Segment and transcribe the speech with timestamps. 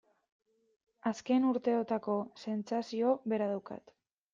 [1.11, 2.19] Azken urteotako
[2.49, 4.01] sentsazio bera daukat.